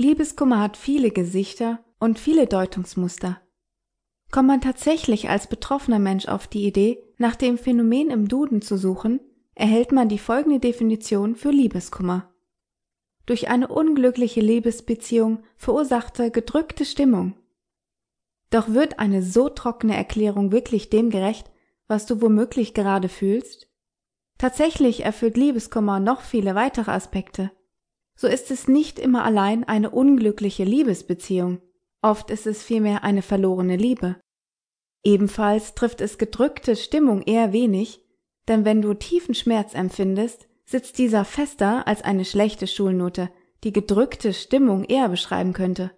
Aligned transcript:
Liebeskummer 0.00 0.60
hat 0.60 0.78
viele 0.78 1.10
Gesichter 1.10 1.84
und 1.98 2.18
viele 2.18 2.46
Deutungsmuster. 2.46 3.38
Kommt 4.30 4.48
man 4.48 4.62
tatsächlich 4.62 5.28
als 5.28 5.46
betroffener 5.46 5.98
Mensch 5.98 6.26
auf 6.26 6.46
die 6.46 6.66
Idee, 6.66 7.02
nach 7.18 7.36
dem 7.36 7.58
Phänomen 7.58 8.08
im 8.08 8.26
Duden 8.26 8.62
zu 8.62 8.78
suchen, 8.78 9.20
erhält 9.54 9.92
man 9.92 10.08
die 10.08 10.18
folgende 10.18 10.58
Definition 10.58 11.36
für 11.36 11.50
Liebeskummer. 11.50 12.32
Durch 13.26 13.50
eine 13.50 13.68
unglückliche 13.68 14.40
Liebesbeziehung 14.40 15.42
verursachte 15.58 16.30
gedrückte 16.30 16.86
Stimmung. 16.86 17.34
Doch 18.48 18.68
wird 18.68 19.00
eine 19.00 19.22
so 19.22 19.50
trockene 19.50 19.96
Erklärung 19.96 20.50
wirklich 20.50 20.88
dem 20.88 21.10
gerecht, 21.10 21.50
was 21.88 22.06
du 22.06 22.22
womöglich 22.22 22.72
gerade 22.72 23.10
fühlst? 23.10 23.68
Tatsächlich 24.38 25.04
erfüllt 25.04 25.36
Liebeskummer 25.36 26.00
noch 26.00 26.22
viele 26.22 26.54
weitere 26.54 26.90
Aspekte. 26.90 27.50
So 28.20 28.26
ist 28.26 28.50
es 28.50 28.68
nicht 28.68 28.98
immer 28.98 29.24
allein 29.24 29.64
eine 29.64 29.88
unglückliche 29.88 30.64
Liebesbeziehung, 30.64 31.62
oft 32.02 32.30
ist 32.30 32.46
es 32.46 32.62
vielmehr 32.62 33.02
eine 33.02 33.22
verlorene 33.22 33.76
Liebe. 33.76 34.20
Ebenfalls 35.02 35.74
trifft 35.74 36.02
es 36.02 36.18
gedrückte 36.18 36.76
Stimmung 36.76 37.22
eher 37.22 37.54
wenig, 37.54 38.04
denn 38.46 38.66
wenn 38.66 38.82
du 38.82 38.92
tiefen 38.92 39.34
Schmerz 39.34 39.72
empfindest, 39.72 40.48
sitzt 40.66 40.98
dieser 40.98 41.24
fester 41.24 41.88
als 41.88 42.02
eine 42.02 42.26
schlechte 42.26 42.66
Schulnote, 42.66 43.30
die 43.64 43.72
gedrückte 43.72 44.34
Stimmung 44.34 44.84
eher 44.84 45.08
beschreiben 45.08 45.54
könnte. 45.54 45.90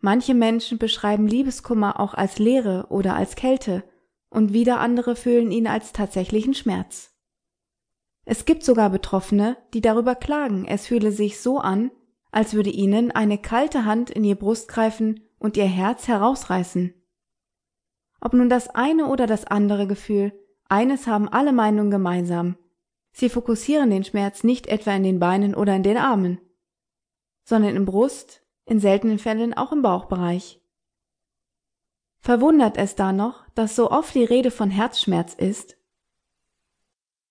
Manche 0.00 0.32
Menschen 0.32 0.78
beschreiben 0.78 1.28
Liebeskummer 1.28 2.00
auch 2.00 2.14
als 2.14 2.38
Leere 2.38 2.86
oder 2.88 3.16
als 3.16 3.36
Kälte, 3.36 3.84
und 4.30 4.54
wieder 4.54 4.80
andere 4.80 5.14
fühlen 5.14 5.50
ihn 5.50 5.66
als 5.66 5.92
tatsächlichen 5.92 6.54
Schmerz. 6.54 7.13
Es 8.24 8.44
gibt 8.44 8.64
sogar 8.64 8.90
Betroffene, 8.90 9.56
die 9.74 9.80
darüber 9.80 10.14
klagen, 10.14 10.64
es 10.66 10.86
fühle 10.86 11.12
sich 11.12 11.40
so 11.40 11.58
an, 11.58 11.90
als 12.30 12.54
würde 12.54 12.70
ihnen 12.70 13.10
eine 13.10 13.38
kalte 13.38 13.84
Hand 13.84 14.10
in 14.10 14.24
ihr 14.24 14.34
Brust 14.34 14.68
greifen 14.68 15.20
und 15.38 15.56
ihr 15.56 15.66
Herz 15.66 16.08
herausreißen. 16.08 16.94
Ob 18.20 18.32
nun 18.32 18.48
das 18.48 18.68
eine 18.68 19.06
oder 19.06 19.26
das 19.26 19.44
andere 19.44 19.86
Gefühl, 19.86 20.32
eines 20.68 21.06
haben 21.06 21.28
alle 21.28 21.52
Meinungen 21.52 21.90
gemeinsam. 21.90 22.56
Sie 23.12 23.28
fokussieren 23.28 23.90
den 23.90 24.02
Schmerz 24.02 24.42
nicht 24.42 24.66
etwa 24.66 24.92
in 24.92 25.02
den 25.02 25.20
Beinen 25.20 25.54
oder 25.54 25.76
in 25.76 25.82
den 25.82 25.98
Armen, 25.98 26.40
sondern 27.44 27.76
im 27.76 27.84
Brust, 27.84 28.42
in 28.64 28.80
seltenen 28.80 29.18
Fällen 29.18 29.54
auch 29.54 29.70
im 29.72 29.82
Bauchbereich. 29.82 30.60
Verwundert 32.18 32.78
es 32.78 32.96
da 32.96 33.12
noch, 33.12 33.46
dass 33.54 33.76
so 33.76 33.90
oft 33.90 34.14
die 34.14 34.24
Rede 34.24 34.50
von 34.50 34.70
Herzschmerz 34.70 35.34
ist? 35.34 35.76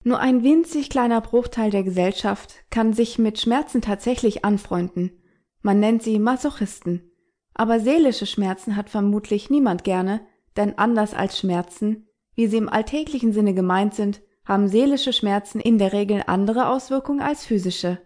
Nur 0.06 0.18
ein 0.18 0.42
winzig 0.44 0.90
kleiner 0.90 1.22
Bruchteil 1.22 1.70
der 1.70 1.82
Gesellschaft 1.82 2.56
kann 2.68 2.92
sich 2.92 3.18
mit 3.18 3.40
Schmerzen 3.40 3.80
tatsächlich 3.80 4.44
anfreunden. 4.44 5.22
Man 5.62 5.80
nennt 5.80 6.02
sie 6.02 6.18
Masochisten. 6.18 7.10
Aber 7.54 7.80
seelische 7.80 8.26
Schmerzen 8.26 8.76
hat 8.76 8.90
vermutlich 8.90 9.48
niemand 9.48 9.82
gerne, 9.82 10.20
denn 10.56 10.78
anders 10.78 11.14
als 11.14 11.38
Schmerzen, 11.38 12.06
wie 12.34 12.48
sie 12.48 12.58
im 12.58 12.68
alltäglichen 12.68 13.32
Sinne 13.32 13.54
gemeint 13.54 13.94
sind, 13.94 14.20
haben 14.44 14.68
seelische 14.68 15.14
Schmerzen 15.14 15.58
in 15.58 15.78
der 15.78 15.94
Regel 15.94 16.22
andere 16.26 16.68
Auswirkungen 16.68 17.22
als 17.22 17.46
physische. 17.46 17.98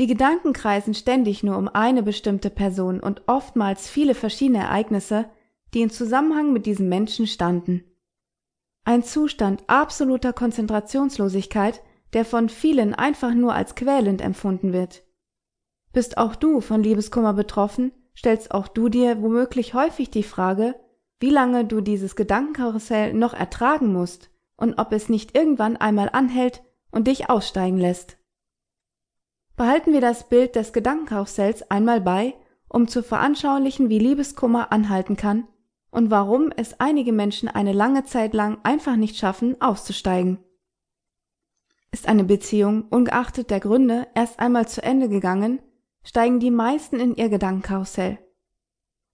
Die 0.00 0.08
Gedanken 0.08 0.52
kreisen 0.52 0.94
ständig 0.94 1.44
nur 1.44 1.56
um 1.56 1.68
eine 1.68 2.02
bestimmte 2.02 2.50
Person 2.50 2.98
und 2.98 3.22
oftmals 3.28 3.88
viele 3.88 4.16
verschiedene 4.16 4.58
Ereignisse, 4.58 5.26
die 5.72 5.82
in 5.82 5.90
Zusammenhang 5.90 6.52
mit 6.52 6.66
diesem 6.66 6.88
Menschen 6.88 7.28
standen. 7.28 7.84
Ein 8.84 9.04
Zustand 9.04 9.62
absoluter 9.68 10.32
Konzentrationslosigkeit, 10.32 11.82
der 12.14 12.24
von 12.24 12.48
vielen 12.48 12.94
einfach 12.94 13.32
nur 13.32 13.54
als 13.54 13.76
quälend 13.76 14.20
empfunden 14.20 14.72
wird. 14.72 15.04
Bist 15.92 16.18
auch 16.18 16.34
du 16.34 16.60
von 16.60 16.82
Liebeskummer 16.82 17.32
betroffen, 17.32 17.92
stellst 18.16 18.50
auch 18.50 18.66
du 18.66 18.88
dir 18.88 19.22
womöglich 19.22 19.74
häufig 19.74 20.10
die 20.10 20.24
Frage, 20.24 20.74
wie 21.20 21.30
lange 21.30 21.64
du 21.64 21.80
dieses 21.80 22.16
Gedankenkarussell 22.16 23.14
noch 23.14 23.34
ertragen 23.34 23.92
musst 23.92 24.30
und 24.56 24.78
ob 24.78 24.92
es 24.92 25.08
nicht 25.08 25.36
irgendwann 25.36 25.76
einmal 25.76 26.10
anhält 26.12 26.62
und 26.90 27.06
dich 27.06 27.30
aussteigen 27.30 27.78
lässt. 27.78 28.18
Behalten 29.54 29.92
wir 29.92 30.00
das 30.00 30.28
Bild 30.28 30.56
des 30.56 30.72
Gedankenkarussells 30.72 31.70
einmal 31.70 32.00
bei, 32.00 32.34
um 32.68 32.88
zu 32.88 33.04
veranschaulichen, 33.04 33.90
wie 33.90 34.00
Liebeskummer 34.00 34.72
anhalten 34.72 35.16
kann 35.16 35.46
und 35.92 36.10
warum 36.10 36.50
es 36.56 36.80
einige 36.80 37.12
Menschen 37.12 37.48
eine 37.48 37.72
lange 37.72 38.04
Zeit 38.04 38.34
lang 38.34 38.58
einfach 38.64 38.96
nicht 38.96 39.16
schaffen, 39.16 39.60
auszusteigen. 39.60 40.38
Ist 41.92 42.08
eine 42.08 42.24
Beziehung 42.24 42.88
ungeachtet 42.88 43.50
der 43.50 43.60
Gründe 43.60 44.08
erst 44.16 44.40
einmal 44.40 44.66
zu 44.66 44.82
Ende 44.82 45.08
gegangen, 45.08 45.62
steigen 46.02 46.40
die 46.40 46.50
meisten 46.50 46.98
in 46.98 47.14
ihr 47.14 47.28
Gedankenkarussell. 47.28 48.18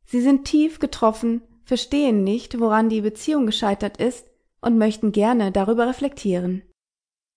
Sie 0.07 0.23
sind 0.23 0.47
tief 0.47 0.79
getroffen 0.79 1.43
verstehen 1.69 2.25
nicht, 2.25 2.59
woran 2.61 2.89
die 2.89 3.03
Beziehung 3.03 3.45
gescheitert 3.45 3.99
ist 3.99 4.31
und 4.63 4.79
möchten 4.79 5.13
gerne 5.13 5.53
darüber 5.53 5.87
reflektieren. 5.87 6.63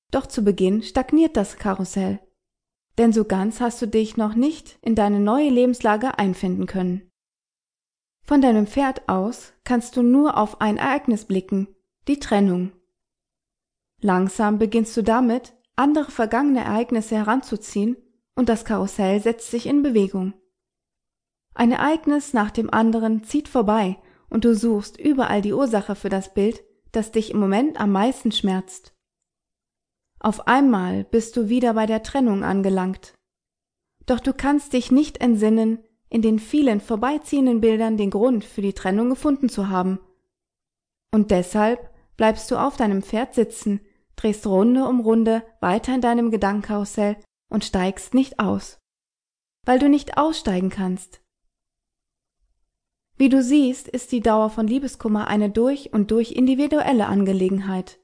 Doch 0.09 0.25
zu 0.25 0.41
Beginn 0.41 0.83
stagniert 0.83 1.35
das 1.35 1.57
Karussell. 1.57 2.21
Denn 2.97 3.11
so 3.11 3.25
ganz 3.25 3.59
hast 3.59 3.81
du 3.81 3.87
dich 3.87 4.15
noch 4.15 4.33
nicht 4.33 4.79
in 4.81 4.95
deine 4.95 5.19
neue 5.19 5.49
Lebenslage 5.49 6.17
einfinden 6.17 6.65
können. 6.65 7.10
Von 8.23 8.41
deinem 8.41 8.67
Pferd 8.67 9.07
aus 9.09 9.53
kannst 9.63 9.97
du 9.97 10.03
nur 10.03 10.37
auf 10.37 10.61
ein 10.61 10.77
Ereignis 10.77 11.25
blicken, 11.25 11.67
die 12.07 12.19
Trennung. 12.19 12.71
Langsam 13.99 14.57
beginnst 14.57 14.95
du 14.97 15.03
damit, 15.03 15.53
andere 15.75 16.11
vergangene 16.11 16.63
Ereignisse 16.63 17.15
heranzuziehen 17.15 17.97
und 18.35 18.49
das 18.49 18.65
Karussell 18.65 19.21
setzt 19.21 19.51
sich 19.51 19.65
in 19.65 19.83
Bewegung. 19.83 20.33
Ein 21.53 21.71
Ereignis 21.71 22.33
nach 22.33 22.51
dem 22.51 22.69
anderen 22.73 23.23
zieht 23.23 23.47
vorbei 23.47 23.97
und 24.29 24.45
du 24.45 24.55
suchst 24.55 24.99
überall 24.99 25.41
die 25.41 25.53
Ursache 25.53 25.95
für 25.95 26.09
das 26.09 26.33
Bild, 26.33 26.63
das 26.91 27.11
dich 27.11 27.31
im 27.31 27.39
Moment 27.39 27.79
am 27.79 27.91
meisten 27.91 28.31
schmerzt. 28.31 28.93
Auf 30.19 30.47
einmal 30.47 31.03
bist 31.03 31.35
du 31.35 31.49
wieder 31.49 31.73
bei 31.73 31.85
der 31.85 32.03
Trennung 32.03 32.43
angelangt. 32.43 33.13
Doch 34.05 34.19
du 34.19 34.33
kannst 34.33 34.73
dich 34.73 34.91
nicht 34.91 35.19
entsinnen, 35.19 35.79
in 36.11 36.21
den 36.21 36.37
vielen 36.37 36.81
vorbeiziehenden 36.81 37.61
Bildern 37.61 37.97
den 37.97 38.11
Grund 38.11 38.45
für 38.45 38.61
die 38.61 38.73
Trennung 38.73 39.09
gefunden 39.09 39.49
zu 39.49 39.69
haben. 39.69 39.99
Und 41.11 41.31
deshalb 41.31 41.89
bleibst 42.17 42.51
du 42.51 42.57
auf 42.57 42.77
deinem 42.77 43.01
Pferd 43.01 43.33
sitzen, 43.33 43.79
drehst 44.15 44.45
Runde 44.45 44.85
um 44.85 44.99
Runde 44.99 45.41
weiter 45.61 45.95
in 45.95 46.01
deinem 46.01 46.29
Gedankenkarussell 46.29 47.17
und 47.49 47.65
steigst 47.65 48.13
nicht 48.13 48.39
aus. 48.39 48.77
Weil 49.65 49.79
du 49.79 49.89
nicht 49.89 50.17
aussteigen 50.17 50.69
kannst, 50.69 51.21
wie 53.21 53.29
du 53.29 53.43
siehst, 53.43 53.87
ist 53.87 54.11
die 54.11 54.21
Dauer 54.21 54.49
von 54.49 54.65
Liebeskummer 54.65 55.27
eine 55.27 55.51
durch 55.51 55.93
und 55.93 56.09
durch 56.09 56.31
individuelle 56.31 57.05
Angelegenheit. 57.05 57.99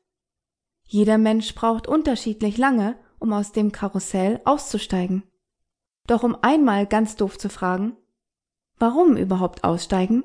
Jeder 0.84 1.18
Mensch 1.18 1.56
braucht 1.56 1.88
unterschiedlich 1.88 2.60
lange, 2.60 3.00
um 3.18 3.34
aus 3.34 3.52
dem 3.52 3.72
Karussell 3.72 4.40
auszusteigen. 4.46 5.24
Doch 6.08 6.24
um 6.24 6.38
einmal 6.42 6.88
ganz 6.88 7.16
doof 7.18 7.38
zu 7.38 7.50
fragen, 7.50 7.96
warum 8.80 9.18
überhaupt 9.18 9.64
aussteigen? 9.64 10.24